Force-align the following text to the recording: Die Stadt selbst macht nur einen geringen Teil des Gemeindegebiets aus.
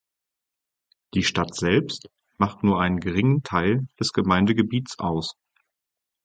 Die 1.13 1.21
Stadt 1.21 1.53
selbst 1.55 2.09
macht 2.39 2.63
nur 2.63 2.81
einen 2.81 2.99
geringen 3.01 3.43
Teil 3.43 3.87
des 3.99 4.13
Gemeindegebiets 4.13 4.97
aus. 4.97 5.35